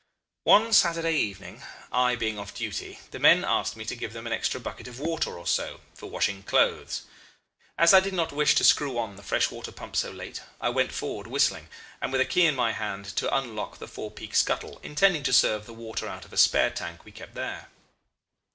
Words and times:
"One 0.45 0.73
Saturday 0.73 1.15
evening, 1.15 1.61
I 1.91 2.15
being 2.15 2.39
off 2.39 2.55
duty, 2.55 2.97
the 3.11 3.19
men 3.19 3.45
asked 3.45 3.75
me 3.77 3.85
to 3.85 3.95
give 3.95 4.13
them 4.13 4.25
an 4.25 4.33
extra 4.33 4.59
bucket 4.59 4.87
of 4.87 4.99
water 4.99 5.37
or 5.37 5.45
so 5.45 5.81
for 5.93 6.09
washing 6.09 6.41
clothes. 6.41 7.03
As 7.77 7.93
I 7.93 7.99
did 7.99 8.15
not 8.15 8.31
wish 8.31 8.55
to 8.55 8.63
screw 8.63 8.97
on 8.97 9.15
the 9.15 9.21
fresh 9.21 9.51
water 9.51 9.71
pump 9.71 9.95
so 9.95 10.09
late, 10.09 10.41
I 10.59 10.69
went 10.69 10.91
forward 10.91 11.27
whistling, 11.27 11.67
and 12.01 12.11
with 12.11 12.19
a 12.21 12.25
key 12.25 12.47
in 12.47 12.55
my 12.55 12.71
hand 12.71 13.15
to 13.17 13.37
unlock 13.37 13.77
the 13.77 13.87
forepeak 13.87 14.33
scuttle, 14.33 14.79
intending 14.81 15.21
to 15.21 15.33
serve 15.33 15.67
the 15.67 15.71
water 15.73 16.07
out 16.07 16.25
of 16.25 16.33
a 16.33 16.37
spare 16.37 16.71
tank 16.71 17.05
we 17.05 17.11
kept 17.11 17.35
there. 17.35 17.69